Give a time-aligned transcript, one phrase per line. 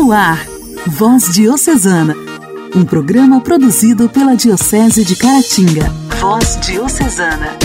[0.00, 0.46] No ar,
[0.86, 2.14] Voz Diocesana,
[2.72, 5.90] um programa produzido pela Diocese de Caratinga.
[6.20, 7.58] Voz Diocesana.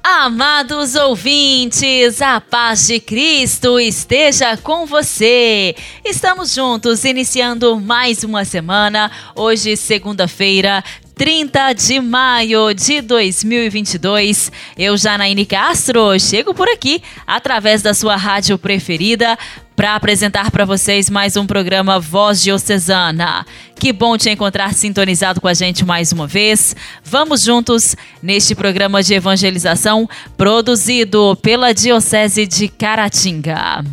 [0.00, 5.74] Amados ouvintes, a paz de Cristo esteja com você.
[6.04, 9.10] Estamos juntos iniciando mais uma semana.
[9.34, 10.84] Hoje, segunda-feira,
[11.16, 14.50] 30 de maio de 2022.
[14.76, 19.38] Eu, Janaíne Castro, chego por aqui através da sua rádio preferida
[19.76, 23.44] para apresentar para vocês mais um programa Voz Diocesana.
[23.74, 26.76] Que bom te encontrar sintonizado com a gente mais uma vez.
[27.04, 33.84] Vamos juntos neste programa de evangelização produzido pela Diocese de Caratinga.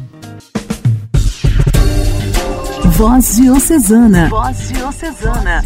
[2.91, 4.29] Voz Diocesana.
[4.29, 5.65] Voz Diocesana.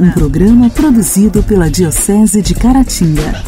[0.00, 3.42] Um programa produzido pela Diocese de Caratinga.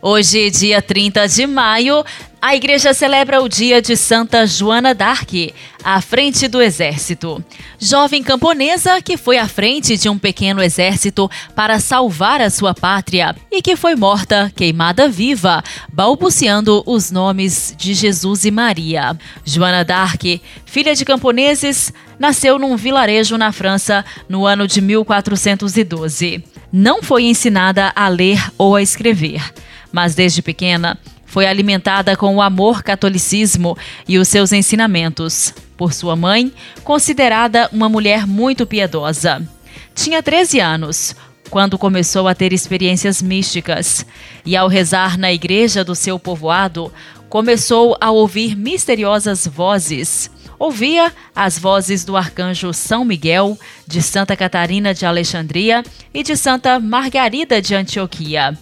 [0.00, 2.04] Hoje, dia 30 de maio,
[2.46, 7.44] a igreja celebra o dia de Santa Joana d'Arc, à frente do exército.
[7.76, 13.34] Jovem camponesa que foi à frente de um pequeno exército para salvar a sua pátria
[13.50, 15.60] e que foi morta, queimada viva,
[15.92, 19.18] balbuciando os nomes de Jesus e Maria.
[19.44, 26.44] Joana d'Arc, filha de camponeses, nasceu num vilarejo na França no ano de 1412.
[26.72, 29.42] Não foi ensinada a ler ou a escrever,
[29.90, 33.76] mas desde pequena foi alimentada com o amor catolicismo
[34.08, 36.52] e os seus ensinamentos, por sua mãe,
[36.82, 39.46] considerada uma mulher muito piedosa.
[39.94, 41.16] Tinha 13 anos
[41.50, 44.04] quando começou a ter experiências místicas
[44.44, 46.92] e, ao rezar na igreja do seu povoado,
[47.28, 50.30] começou a ouvir misteriosas vozes.
[50.58, 56.80] Ouvia as vozes do arcanjo São Miguel, de Santa Catarina de Alexandria e de Santa
[56.80, 58.56] Margarida de Antioquia.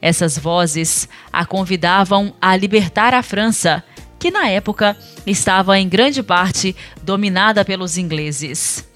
[0.00, 3.82] Essas vozes a convidavam a libertar a França,
[4.18, 4.96] que na época
[5.26, 8.86] estava em grande parte dominada pelos ingleses.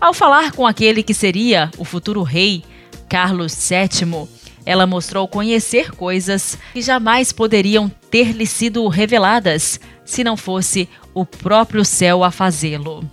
[0.00, 2.64] Ao falar com aquele que seria o futuro rei,
[3.08, 4.28] Carlos VII,
[4.66, 11.24] ela mostrou conhecer coisas que jamais poderiam ter lhe sido reveladas se não fosse o
[11.24, 13.08] próprio céu a fazê-lo.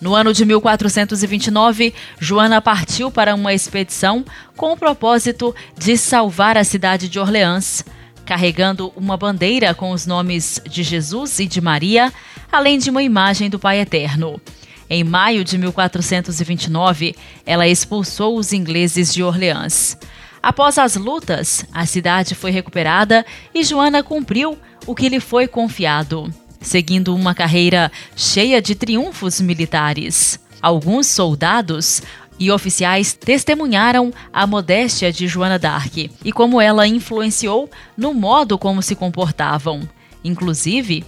[0.00, 4.24] No ano de 1429, Joana partiu para uma expedição
[4.56, 7.84] com o propósito de salvar a cidade de Orleans,
[8.24, 12.12] carregando uma bandeira com os nomes de Jesus e de Maria,
[12.50, 14.40] além de uma imagem do Pai Eterno.
[14.88, 19.98] Em maio de 1429, ela expulsou os ingleses de Orleans.
[20.40, 26.32] Após as lutas, a cidade foi recuperada e Joana cumpriu o que lhe foi confiado
[26.60, 30.38] seguindo uma carreira cheia de triunfos militares.
[30.60, 32.02] Alguns soldados
[32.38, 38.82] e oficiais testemunharam a modéstia de Joana d'Arc e como ela influenciou no modo como
[38.82, 39.88] se comportavam.
[40.24, 41.04] Inclusive,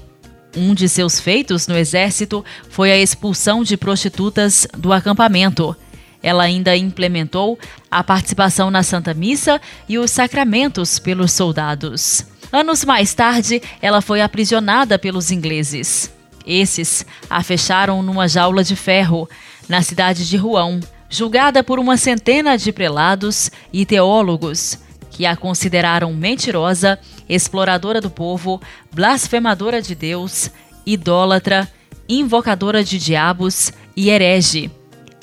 [0.56, 5.76] um de seus feitos no exército foi a expulsão de prostitutas do acampamento.
[6.22, 7.58] Ela ainda implementou
[7.90, 12.26] a participação na Santa Missa e os sacramentos pelos soldados.
[12.52, 16.12] Anos mais tarde, ela foi aprisionada pelos ingleses.
[16.44, 19.28] Esses a fecharam numa jaula de ferro,
[19.68, 24.78] na cidade de Rouen, julgada por uma centena de prelados e teólogos
[25.10, 28.60] que a consideraram mentirosa, exploradora do povo,
[28.92, 30.50] blasfemadora de Deus,
[30.86, 31.70] idólatra,
[32.08, 34.70] invocadora de diabos e herege.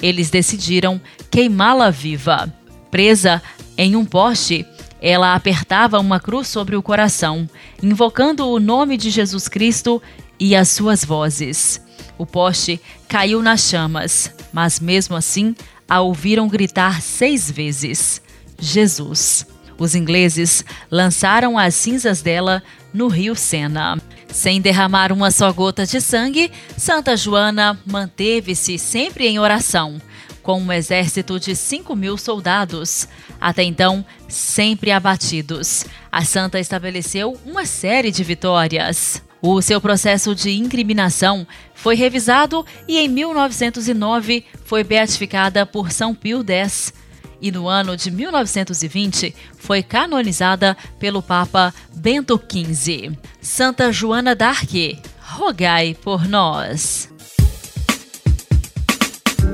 [0.02, 1.02] Eles decidiram
[1.32, 2.54] queimá-la viva.
[2.92, 3.42] Presa
[3.78, 4.66] em um poste,
[5.02, 7.50] ela apertava uma cruz sobre o coração,
[7.82, 10.02] invocando o nome de Jesus Cristo
[10.40, 11.82] e as suas vozes.
[12.18, 15.56] O poste caiu nas chamas, mas mesmo assim
[15.88, 18.22] a ouviram gritar seis vezes:
[18.60, 19.46] Jesus.
[19.80, 24.02] Os ingleses lançaram as cinzas dela no rio Sena.
[24.28, 30.02] Sem derramar uma só gota de sangue, Santa Joana manteve-se sempre em oração,
[30.48, 33.06] com um exército de 5 mil soldados,
[33.38, 35.84] até então sempre abatidos.
[36.10, 39.22] A santa estabeleceu uma série de vitórias.
[39.42, 41.46] O seu processo de incriminação
[41.76, 46.94] foi revisado e em 1909 foi beatificada por São Pio X.
[47.42, 53.12] E no ano de 1920 foi canonizada pelo Papa Bento XV.
[53.42, 57.17] Santa Joana d'Arc, rogai por nós.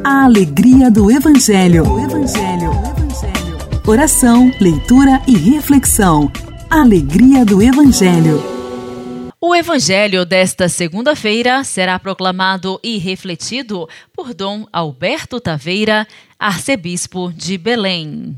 [0.01, 1.83] A alegria do Evangelho.
[1.83, 2.71] O Evangelho.
[3.85, 6.31] Oração, leitura e reflexão.
[6.69, 8.41] Alegria do Evangelho.
[9.41, 16.07] O Evangelho desta segunda-feira será proclamado e refletido por Dom Alberto Taveira,
[16.39, 18.37] arcebispo de Belém.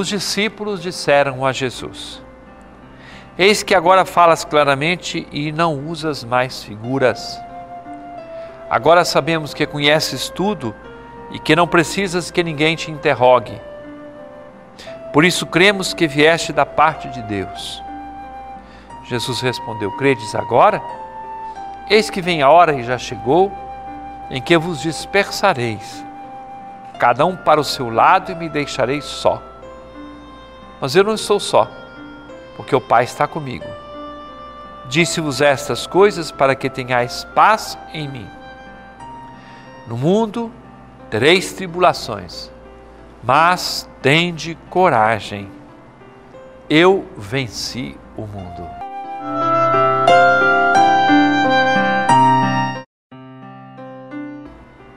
[0.00, 2.22] Os discípulos disseram a Jesus:
[3.38, 7.40] Eis que agora falas claramente e não usas mais figuras.
[8.68, 10.74] Agora sabemos que conheces tudo
[11.30, 13.60] e que não precisas que ninguém te interrogue.
[15.12, 17.82] Por isso cremos que vieste da parte de Deus.
[19.04, 20.82] Jesus respondeu: Credes agora?
[21.90, 23.52] Eis que vem a hora e já chegou
[24.30, 26.04] em que vos dispersareis,
[26.98, 29.49] cada um para o seu lado, e me deixareis só.
[30.80, 31.68] Mas eu não estou só
[32.56, 33.64] porque o Pai está comigo.
[34.88, 38.28] Disse-vos estas coisas para que tenhais paz em mim.
[39.86, 40.52] No mundo
[41.08, 42.50] tereis tribulações,
[43.22, 45.50] mas tende coragem.
[46.68, 48.68] Eu venci o mundo.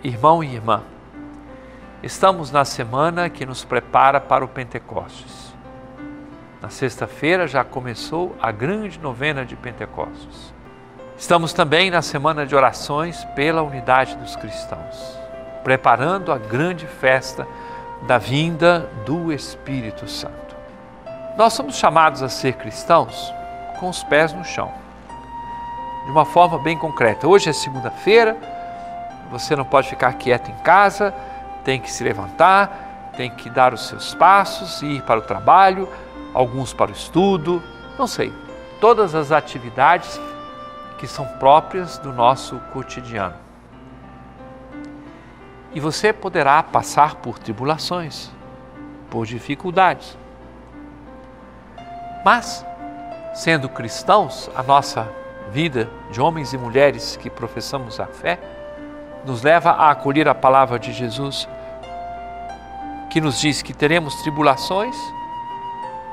[0.04, 0.84] Irmão e irmã,
[2.02, 5.53] estamos na semana que nos prepara para o Pentecostes.
[6.64, 10.54] Na sexta-feira já começou a grande novena de Pentecostes.
[11.18, 15.20] Estamos também na semana de orações pela unidade dos cristãos,
[15.62, 17.46] preparando a grande festa
[18.08, 20.56] da vinda do Espírito Santo.
[21.36, 23.34] Nós somos chamados a ser cristãos
[23.78, 24.72] com os pés no chão,
[26.06, 27.28] de uma forma bem concreta.
[27.28, 28.38] Hoje é segunda-feira,
[29.30, 31.14] você não pode ficar quieto em casa,
[31.66, 35.90] tem que se levantar, tem que dar os seus passos, ir para o trabalho,
[36.34, 37.62] alguns para o estudo,
[37.98, 38.34] não sei.
[38.80, 40.20] Todas as atividades
[40.98, 43.36] que são próprias do nosso cotidiano.
[45.74, 48.32] E você poderá passar por tribulações,
[49.10, 50.18] por dificuldades.
[52.24, 52.66] Mas,
[53.34, 55.10] sendo cristãos, a nossa
[55.52, 58.40] vida de homens e mulheres que professamos a fé
[59.26, 61.48] nos leva a acolher a palavra de Jesus,
[63.10, 64.96] que nos diz que teremos tribulações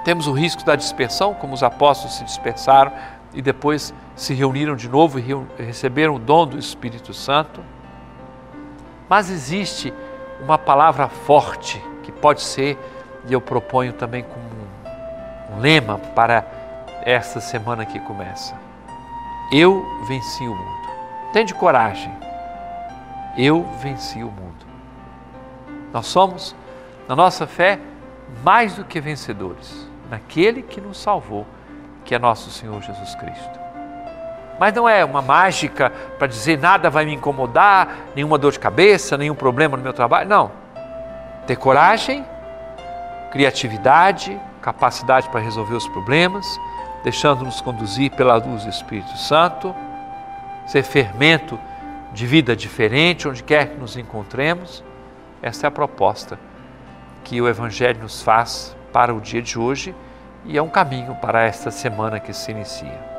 [0.05, 2.93] temos o risco da dispersão, como os apóstolos se dispersaram
[3.35, 7.63] e depois se reuniram de novo e receberam o dom do Espírito Santo.
[9.09, 9.93] Mas existe
[10.43, 12.79] uma palavra forte que pode ser,
[13.29, 14.45] e eu proponho também como
[15.55, 16.47] um lema para
[17.03, 18.55] esta semana que começa.
[19.53, 20.89] Eu venci o mundo.
[21.33, 22.13] Tende coragem.
[23.37, 24.67] Eu venci o mundo.
[25.93, 26.55] Nós somos,
[27.07, 27.79] na nossa fé,
[28.43, 31.47] mais do que vencedores naquele que nos salvou,
[32.05, 33.61] que é nosso Senhor Jesus Cristo.
[34.59, 39.17] Mas não é uma mágica para dizer nada vai me incomodar, nenhuma dor de cabeça,
[39.17, 40.29] nenhum problema no meu trabalho.
[40.29, 40.51] Não.
[41.47, 42.27] Ter coragem,
[43.31, 46.47] criatividade, capacidade para resolver os problemas,
[47.03, 49.75] deixando-nos conduzir pela luz do Espírito Santo,
[50.67, 51.59] ser fermento
[52.13, 54.85] de vida diferente onde quer que nos encontremos.
[55.41, 56.39] Essa é a proposta
[57.25, 59.95] que o Evangelho nos faz para o dia de hoje
[60.45, 63.11] e é um caminho para esta semana que se inicia.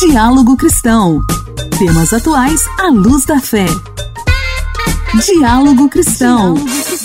[0.00, 1.20] Diálogo Cristão.
[1.78, 3.66] Temas atuais à luz da fé.
[5.26, 6.54] Diálogo Cristão.
[6.54, 7.01] Diálogo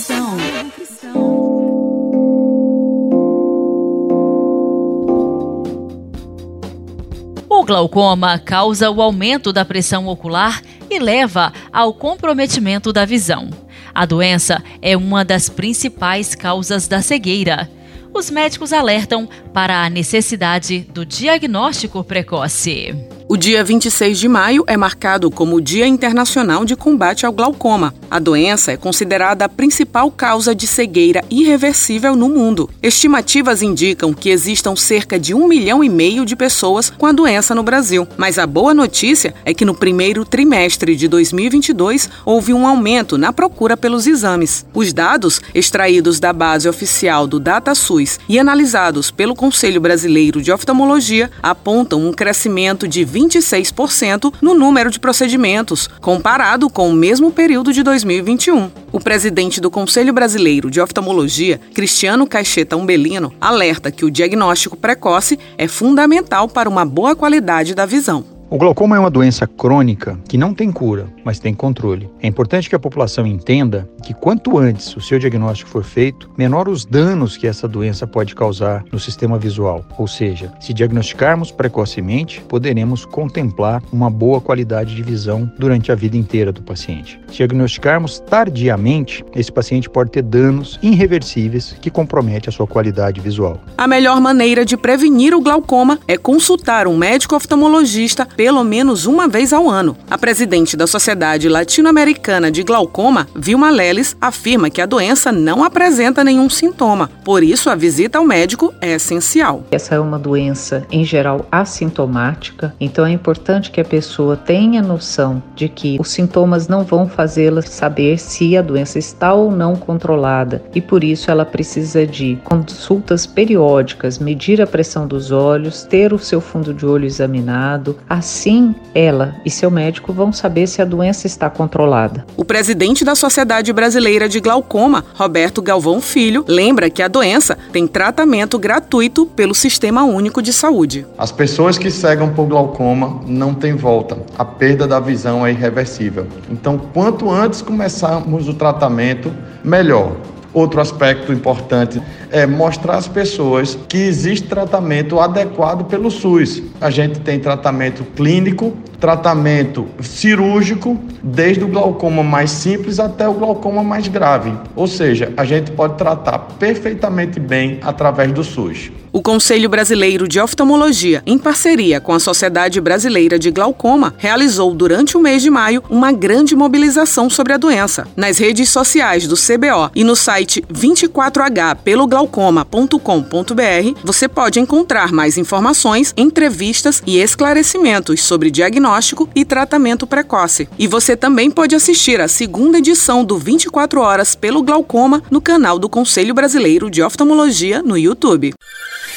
[7.68, 13.50] glaucoma causa o aumento da pressão ocular e leva ao comprometimento da visão.
[13.94, 17.70] A doença é uma das principais causas da cegueira.
[18.14, 22.96] Os médicos alertam para a necessidade do diagnóstico precoce.
[23.29, 27.93] O dia 26 de maio é marcado como Dia Internacional de Combate ao Glaucoma.
[28.10, 32.69] A doença é considerada a principal causa de cegueira irreversível no mundo.
[32.81, 37.53] Estimativas indicam que existam cerca de um milhão e meio de pessoas com a doença
[37.53, 38.07] no Brasil.
[38.15, 43.34] Mas a boa notícia é que no primeiro trimestre de 2022 houve um aumento na
[43.34, 44.65] procura pelos exames.
[44.74, 51.29] Os dados, extraídos da base oficial do DataSUS e analisados pelo Conselho Brasileiro de Oftalmologia,
[51.43, 57.82] apontam um crescimento de 26% no número de procedimentos, comparado com o mesmo período de
[57.82, 58.70] 2021.
[58.92, 65.40] O presidente do Conselho Brasileiro de Oftalmologia, Cristiano Caixeta Umbelino, alerta que o diagnóstico precoce
[65.58, 68.37] é fundamental para uma boa qualidade da visão.
[68.50, 72.10] O glaucoma é uma doença crônica que não tem cura, mas tem controle.
[72.22, 76.70] É importante que a população entenda que quanto antes o seu diagnóstico for feito, menor
[76.70, 79.84] os danos que essa doença pode causar no sistema visual.
[79.98, 86.16] Ou seja, se diagnosticarmos precocemente, poderemos contemplar uma boa qualidade de visão durante a vida
[86.16, 87.20] inteira do paciente.
[87.27, 93.60] Se diagnosticarmos tardiamente, esse paciente pode ter danos irreversíveis que comprometem a sua qualidade visual.
[93.77, 99.27] A melhor maneira de prevenir o glaucoma é consultar um médico oftalmologista pelo menos uma
[99.27, 99.98] vez ao ano.
[100.10, 106.24] A presidente da Sociedade Latino-Americana de Glaucoma, Vilma Leles, afirma que a doença não apresenta
[106.24, 109.63] nenhum sintoma, por isso a visita ao médico é essencial.
[109.72, 115.41] Essa é uma doença, em geral, assintomática, então é importante que a pessoa tenha noção
[115.56, 120.63] de que os sintomas não vão fazê-la saber se a doença está ou não controlada
[120.75, 126.20] e por isso ela precisa de consultas periódicas, medir a pressão dos olhos, ter o
[126.20, 131.25] seu fundo de olho examinado, Assim, ela e seu médico vão saber se a doença
[131.25, 132.25] está controlada.
[132.36, 137.88] O presidente da Sociedade Brasileira de Glaucoma, Roberto Galvão Filho, lembra que a doença tem
[137.88, 141.07] tratamento gratuito pelo Sistema Único de Saúde.
[141.17, 144.17] As pessoas que cegam por glaucoma não têm volta.
[144.38, 146.27] A perda da visão é irreversível.
[146.51, 150.17] Então, quanto antes começarmos o tratamento, melhor.
[150.58, 156.64] Outro aspecto importante é mostrar às pessoas que existe tratamento adequado pelo SUS.
[156.82, 163.84] A gente tem tratamento clínico, tratamento cirúrgico, desde o glaucoma mais simples até o glaucoma
[163.84, 164.52] mais grave.
[164.76, 168.92] Ou seja, a gente pode tratar perfeitamente bem através do SUS.
[169.18, 175.18] O Conselho Brasileiro de Oftalmologia, em parceria com a Sociedade Brasileira de Glaucoma, realizou durante
[175.18, 178.08] o mês de maio uma grande mobilização sobre a doença.
[178.16, 185.36] Nas redes sociais do CBO e no site 24H pelo glaucoma.com.br, você pode encontrar mais
[185.36, 190.70] informações, entrevistas e esclarecimentos sobre diagnóstico e tratamento precoce.
[190.78, 195.80] E você também pode assistir a segunda edição do 24 Horas pelo Glaucoma no canal
[195.80, 198.54] do Conselho Brasileiro de Oftalmologia no YouTube.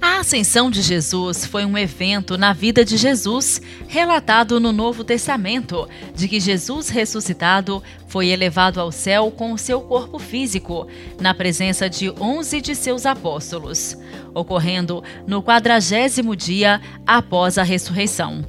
[0.00, 5.88] A ascensão de Jesus foi um evento na vida de Jesus, relatado no Novo Testamento,
[6.14, 10.86] de que Jesus ressuscitado foi elevado ao céu com o seu corpo físico,
[11.20, 13.96] na presença de onze de seus apóstolos,
[14.34, 18.44] ocorrendo no quadragésimo dia após a ressurreição.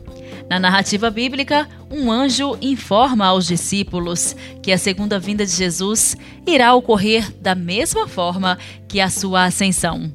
[0.50, 6.74] Na narrativa bíblica, um anjo informa aos discípulos que a segunda vinda de Jesus irá
[6.74, 10.10] ocorrer da mesma forma que a sua ascensão.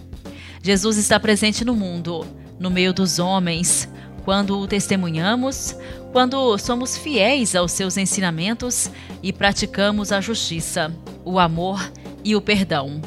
[0.62, 2.24] Jesus está presente no mundo,
[2.56, 3.88] no meio dos homens,
[4.24, 5.76] quando o testemunhamos,
[6.12, 8.88] quando somos fiéis aos seus ensinamentos
[9.20, 11.92] e praticamos a justiça, o amor
[12.24, 13.02] e o perdão.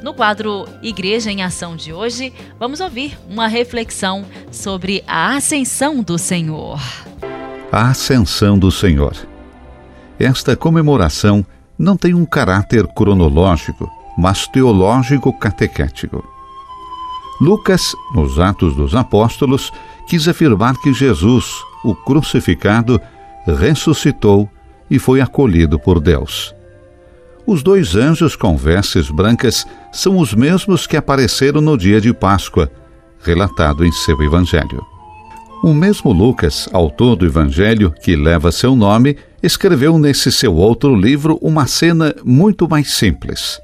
[0.00, 6.16] No quadro Igreja em Ação de hoje, vamos ouvir uma reflexão sobre a ascensão do
[6.16, 6.80] Senhor.
[7.72, 9.16] A ascensão do Senhor.
[10.20, 11.44] Esta comemoração
[11.76, 16.31] não tem um caráter cronológico, mas teológico catequético.
[17.42, 19.72] Lucas, nos Atos dos Apóstolos,
[20.06, 21.44] quis afirmar que Jesus,
[21.82, 23.00] o crucificado,
[23.44, 24.48] ressuscitou
[24.88, 26.54] e foi acolhido por Deus.
[27.44, 32.70] Os dois anjos com vestes brancas são os mesmos que apareceram no dia de Páscoa,
[33.20, 34.86] relatado em seu Evangelho.
[35.64, 41.40] O mesmo Lucas, autor do Evangelho que leva seu nome, escreveu nesse seu outro livro
[41.42, 43.58] uma cena muito mais simples.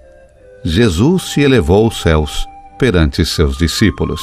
[0.64, 2.44] Jesus se elevou aos céus
[2.78, 4.20] perante seus discípulos.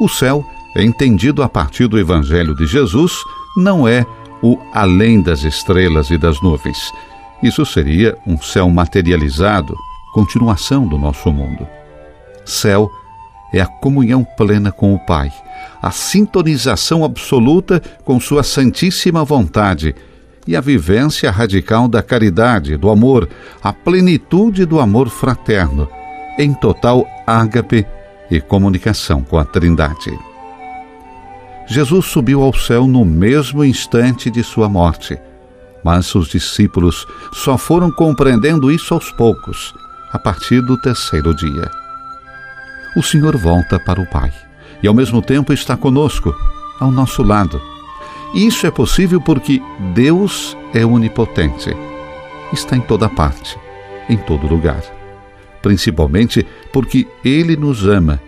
[0.00, 0.44] O céu,
[0.76, 3.12] entendido a partir do Evangelho de Jesus,
[3.56, 4.04] não é
[4.42, 6.92] o além das estrelas e das nuvens.
[7.42, 9.74] Isso seria um céu materializado,
[10.12, 11.66] continuação do nosso mundo.
[12.44, 12.90] Céu
[13.52, 15.32] é a comunhão plena com o Pai,
[15.80, 19.94] a sintonização absoluta com Sua Santíssima Vontade
[20.46, 23.28] e a vivência radical da caridade, do amor,
[23.62, 25.88] a plenitude do amor fraterno,
[26.38, 27.86] em total ágape
[28.30, 30.16] e comunicação com a Trindade.
[31.66, 35.18] Jesus subiu ao céu no mesmo instante de sua morte,
[35.82, 39.74] mas os discípulos só foram compreendendo isso aos poucos,
[40.12, 41.70] a partir do terceiro dia.
[42.96, 44.32] O Senhor volta para o Pai
[44.82, 46.34] e, ao mesmo tempo, está conosco,
[46.78, 47.60] ao nosso lado.
[48.34, 49.60] Isso é possível porque
[49.94, 51.76] Deus é onipotente.
[52.52, 53.58] Está em toda parte,
[54.08, 54.95] em todo lugar
[55.62, 58.20] principalmente porque Ele nos ama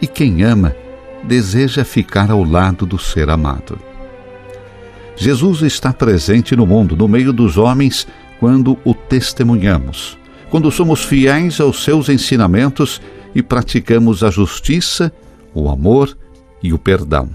[0.00, 0.74] e quem ama
[1.22, 3.78] deseja ficar ao lado do ser amado.
[5.16, 8.06] Jesus está presente no mundo, no meio dos homens,
[8.38, 13.02] quando o testemunhamos, quando somos fiéis aos seus ensinamentos
[13.34, 15.12] e praticamos a justiça,
[15.54, 16.16] o amor
[16.62, 17.28] e o perdão.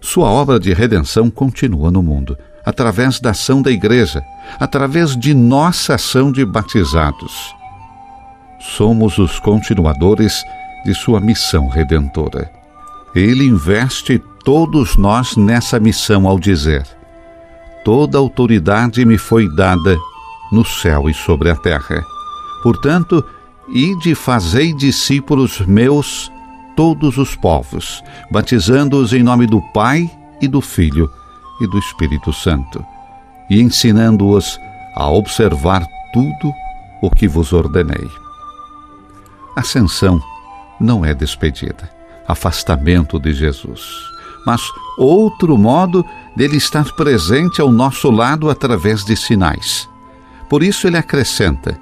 [0.00, 4.22] Sua obra de redenção continua no mundo, através da ação da Igreja,
[4.58, 7.57] através de nossa ação de batizados.
[8.58, 10.44] Somos os continuadores
[10.84, 12.50] de sua missão redentora.
[13.14, 16.86] Ele investe todos nós nessa missão ao dizer:
[17.84, 19.96] Toda autoridade me foi dada
[20.50, 22.02] no céu e sobre a terra.
[22.62, 23.24] Portanto,
[23.68, 26.30] ide fazei discípulos meus
[26.76, 30.10] todos os povos, batizando-os em nome do Pai
[30.40, 31.10] e do Filho
[31.60, 32.84] e do Espírito Santo,
[33.50, 34.58] e ensinando-os
[34.94, 36.52] a observar tudo
[37.02, 38.08] o que vos ordenei.
[39.58, 40.22] Ascensão
[40.78, 41.90] não é despedida,
[42.28, 43.80] afastamento de Jesus,
[44.46, 44.62] mas
[44.96, 46.04] outro modo
[46.36, 49.88] dele estar presente ao nosso lado através de sinais.
[50.48, 51.76] Por isso ele acrescenta: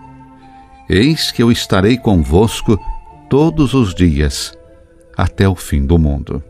[0.89, 2.81] Eis que eu estarei convosco
[3.29, 4.57] todos os dias
[5.15, 6.43] até o fim do mundo.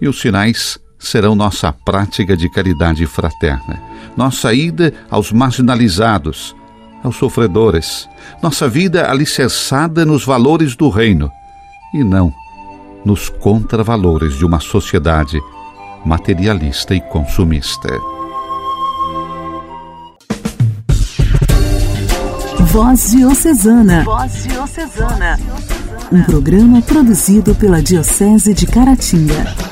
[0.00, 3.82] E os sinais serão nossa prática de caridade fraterna,
[4.16, 6.54] nossa ida aos marginalizados,
[7.02, 8.08] aos sofredores,
[8.42, 11.30] nossa vida alicerçada nos valores do reino
[11.94, 12.32] e não
[13.04, 15.40] nos contravalores de uma sociedade
[16.04, 17.88] materialista e consumista.
[22.70, 24.04] Voz Diocesana.
[24.04, 25.38] Voz Diocesana
[26.12, 29.71] um programa produzido pela Diocese de Caratinga.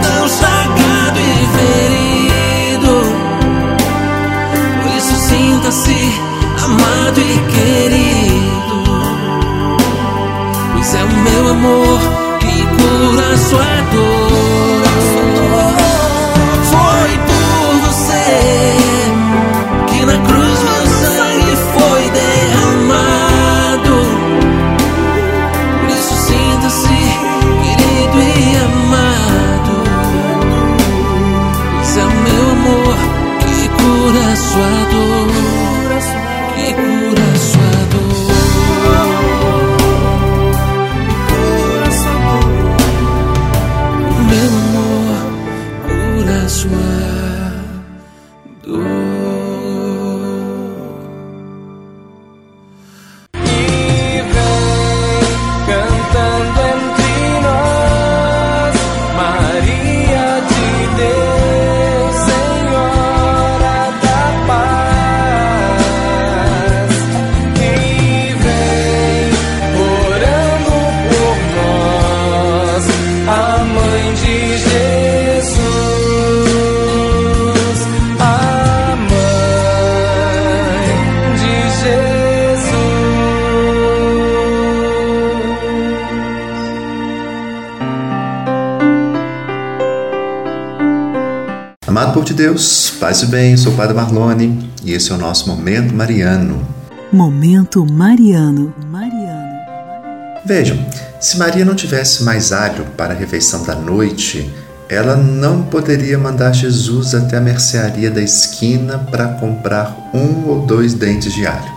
[11.61, 11.99] amor
[12.39, 14.40] que cura sua é dor.
[91.91, 95.17] Amado povo de Deus, paz e bem, sou o Padre Marlone e esse é o
[95.17, 96.65] nosso Momento Mariano.
[97.11, 98.73] Momento Mariano.
[98.89, 99.59] Mariano.
[100.45, 100.79] Vejam,
[101.19, 104.49] se Maria não tivesse mais alho para a refeição da noite,
[104.87, 110.93] ela não poderia mandar Jesus até a mercearia da esquina para comprar um ou dois
[110.93, 111.73] dentes de alho.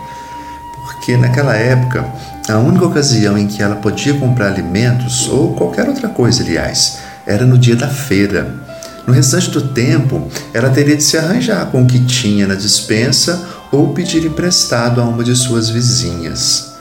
[0.85, 2.05] Porque naquela época,
[2.47, 7.45] a única ocasião em que ela podia comprar alimentos, ou qualquer outra coisa, aliás, era
[7.45, 8.63] no dia da feira.
[9.07, 13.47] No restante do tempo, ela teria de se arranjar com o que tinha na dispensa
[13.71, 16.73] ou pedir emprestado a uma de suas vizinhas.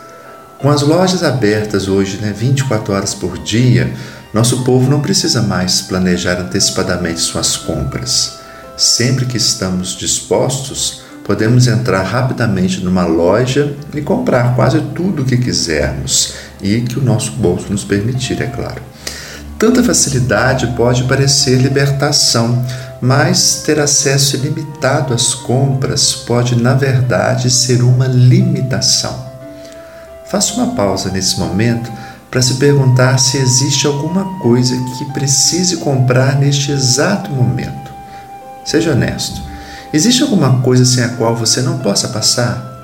[0.58, 3.92] Com as lojas abertas hoje, né, 24 horas por dia,
[4.32, 8.38] nosso povo não precisa mais planejar antecipadamente suas compras.
[8.76, 15.36] Sempre que estamos dispostos, podemos entrar rapidamente numa loja e comprar quase tudo o que
[15.36, 18.82] quisermos e que o nosso bolso nos permitir, é claro.
[19.58, 22.64] Tanta facilidade pode parecer libertação,
[23.00, 29.32] mas ter acesso ilimitado às compras pode, na verdade, ser uma limitação.
[30.26, 31.90] Faça uma pausa nesse momento
[32.30, 37.92] para se perguntar se existe alguma coisa que precise comprar neste exato momento.
[38.64, 39.40] Seja honesto.
[39.92, 42.74] Existe alguma coisa sem a qual você não possa passar?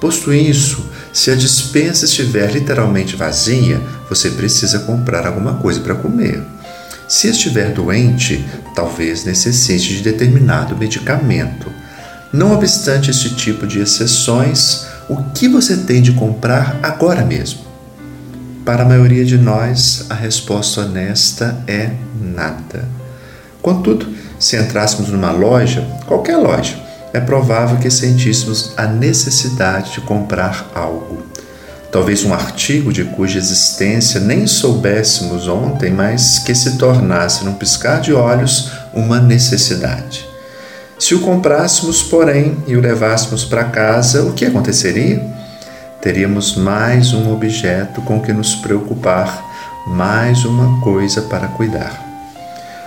[0.00, 6.42] Posto isso, se a dispensa estiver literalmente vazia, você precisa comprar alguma coisa para comer.
[7.08, 11.72] Se estiver doente, talvez necessite de determinado medicamento.
[12.30, 17.60] Não obstante este tipo de exceções, o que você tem de comprar agora mesmo?
[18.62, 22.86] Para a maioria de nós, a resposta honesta é nada.
[23.62, 24.06] Contudo,
[24.38, 26.85] se entrássemos numa loja, qualquer loja,
[27.16, 31.24] é provável que sentíssemos a necessidade de comprar algo.
[31.90, 38.02] Talvez um artigo de cuja existência nem soubéssemos ontem, mas que se tornasse, num piscar
[38.02, 40.26] de olhos, uma necessidade.
[40.98, 45.24] Se o comprássemos, porém, e o levássemos para casa, o que aconteceria?
[46.02, 49.42] Teríamos mais um objeto com que nos preocupar,
[49.86, 52.05] mais uma coisa para cuidar.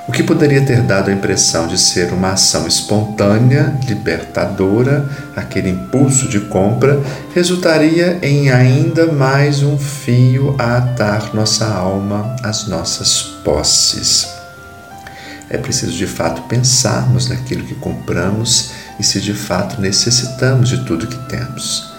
[0.09, 6.27] O que poderia ter dado a impressão de ser uma ação espontânea, libertadora, aquele impulso
[6.27, 6.99] de compra,
[7.35, 14.27] resultaria em ainda mais um fio a atar nossa alma às nossas posses.
[15.47, 21.05] É preciso de fato pensarmos naquilo que compramos e se de fato necessitamos de tudo
[21.05, 21.93] que temos.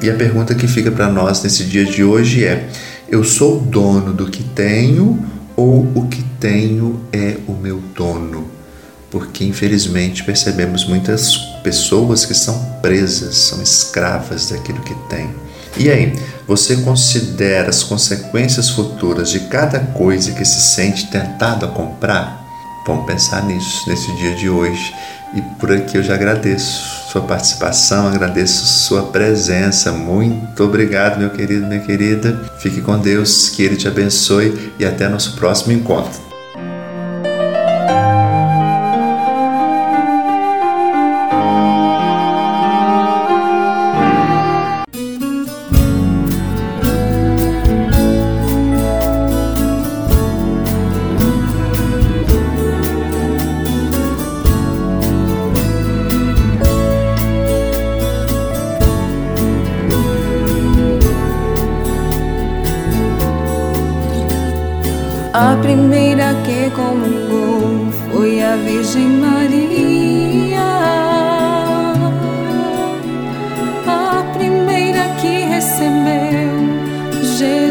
[0.00, 2.68] E a pergunta que fica para nós nesse dia de hoje é:
[3.08, 5.18] eu sou dono do que tenho
[5.56, 8.46] ou o que tenho é o meu dono?
[9.10, 15.28] Porque infelizmente percebemos muitas pessoas que são presas, são escravas daquilo que têm.
[15.76, 16.12] E aí,
[16.46, 22.44] você considera as consequências futuras de cada coisa que se sente tentado a comprar?
[22.86, 24.94] Vamos pensar nisso nesse dia de hoje.
[25.34, 29.90] E por aqui eu já agradeço sua participação, agradeço sua presença.
[29.90, 32.40] Muito obrigado, meu querido, minha querida.
[32.60, 36.25] Fique com Deus, que Ele te abençoe e até nosso próximo encontro.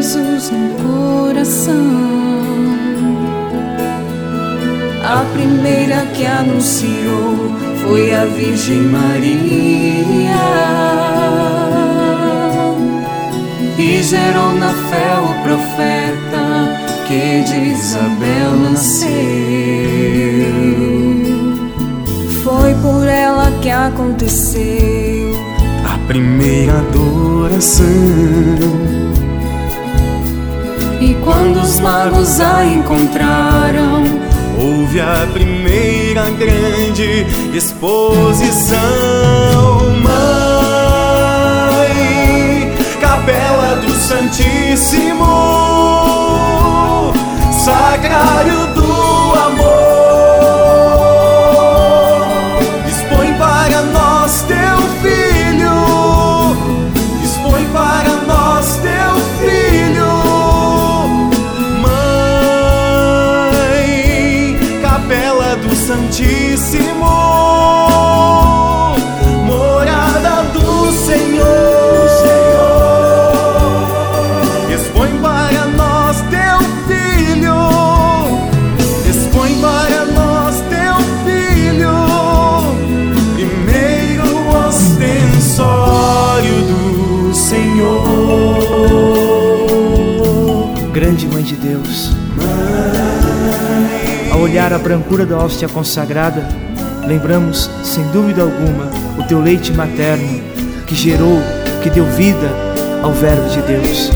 [0.06, 1.74] Jesus no coração.
[5.02, 7.50] A primeira que anunciou
[7.82, 10.36] foi a Virgem Maria
[13.76, 16.70] e gerou na fé o profeta
[17.08, 19.10] que de Isabel nasceu.
[22.44, 25.34] Foi por ela que aconteceu
[25.84, 28.95] a primeira adoração.
[31.26, 34.04] Quando os magos a encontraram,
[34.56, 39.26] houve a primeira grande exposição.
[43.00, 45.24] capela do Santíssimo,
[47.50, 48.95] sacrário do
[94.72, 96.46] a brancura da hóstia consagrada,
[97.06, 100.42] lembramos, sem dúvida alguma, o teu leite materno
[100.86, 101.40] que gerou,
[101.82, 102.50] que deu vida
[103.02, 104.10] ao Verbo de Deus.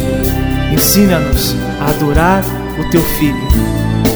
[0.73, 2.43] Ensina-nos a adorar
[2.79, 3.49] o teu Filho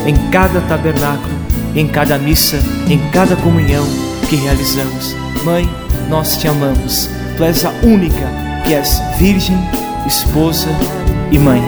[0.06, 1.34] em cada tabernáculo,
[1.74, 3.84] em cada missa, em cada comunhão
[4.28, 5.14] que realizamos.
[5.44, 5.68] Mãe,
[6.08, 7.08] nós te amamos.
[7.36, 8.28] Tu és a única
[8.64, 9.58] que és virgem,
[10.06, 10.68] esposa
[11.30, 11.62] e mãe.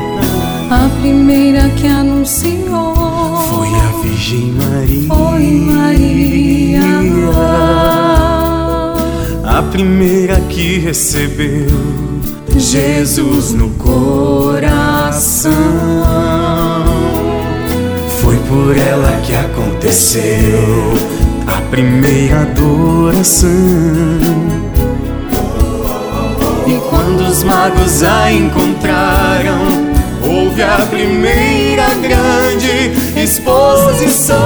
[0.70, 2.85] A primeira que anunciou
[4.06, 5.08] Virgem Maria.
[5.08, 6.80] Foi Maria.
[9.44, 11.66] A primeira que recebeu
[12.56, 15.52] Jesus no coração.
[18.20, 20.94] Foi por ela que aconteceu
[21.48, 23.50] a primeira adoração.
[26.66, 29.85] E quando os magos a encontraram,
[30.56, 32.90] houve a primeira grande
[33.20, 34.36] exposição.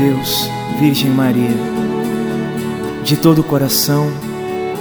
[0.00, 1.54] Deus, Virgem Maria,
[3.04, 4.10] de todo o coração,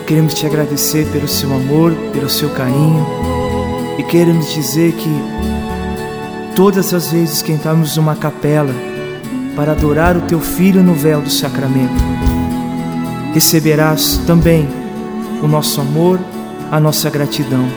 [0.08, 3.06] queremos te agradecer pelo seu amor, pelo seu carinho
[3.98, 5.10] e queremos dizer que
[6.56, 8.74] todas as vezes que entrarmos numa capela
[9.58, 12.02] para adorar o teu Filho no véu do sacramento,
[13.34, 14.70] receberás também
[15.44, 16.18] o nosso amor,
[16.72, 17.68] a nossa gratidão.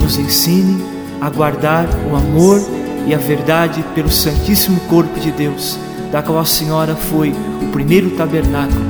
[0.00, 0.80] Nos ensine
[1.20, 2.60] a guardar o amor
[3.08, 5.76] e a verdade pelo Santíssimo Corpo de Deus,
[6.10, 8.84] da qual a Senhora foi o primeiro tabernáculo,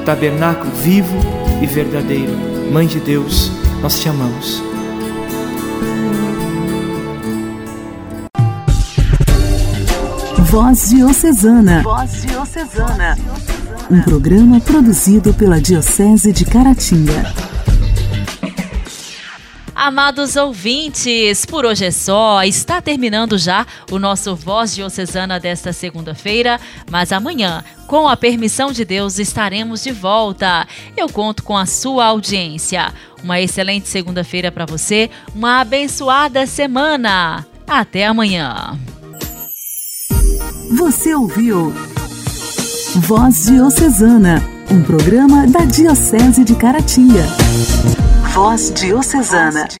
[0.00, 1.16] o tabernáculo vivo
[1.62, 2.32] e verdadeiro.
[2.72, 3.50] Mãe de Deus,
[3.80, 4.62] nós te amamos.
[10.50, 11.82] Voz Diocesana.
[11.82, 13.16] Voz Diocesana.
[13.90, 17.45] Um programa produzido pela Diocese de Caratinga.
[19.86, 22.42] Amados ouvintes, por hoje é só.
[22.42, 26.58] Está terminando já o nosso Voz Diocesana desta segunda-feira,
[26.90, 30.66] mas amanhã, com a permissão de Deus, estaremos de volta.
[30.96, 32.92] Eu conto com a sua audiência.
[33.22, 37.46] Uma excelente segunda-feira para você, uma abençoada semana.
[37.64, 38.76] Até amanhã.
[40.76, 41.72] Você ouviu
[42.96, 47.24] Voz Diocesana, um programa da Diocese de Caratinga.
[48.36, 49.76] Voz Diocesana.